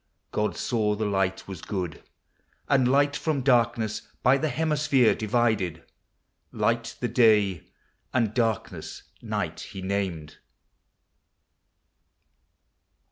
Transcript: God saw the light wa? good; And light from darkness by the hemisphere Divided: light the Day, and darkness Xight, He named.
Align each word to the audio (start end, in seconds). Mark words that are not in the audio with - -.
God 0.31 0.57
saw 0.57 0.95
the 0.95 1.05
light 1.05 1.47
wa? 1.47 1.53
good; 1.67 2.01
And 2.67 2.87
light 2.87 3.15
from 3.15 3.41
darkness 3.43 4.01
by 4.23 4.39
the 4.39 4.49
hemisphere 4.49 5.13
Divided: 5.13 5.83
light 6.51 6.95
the 7.01 7.07
Day, 7.07 7.67
and 8.11 8.33
darkness 8.33 9.03
Xight, 9.23 9.59
He 9.59 9.83
named. 9.83 10.39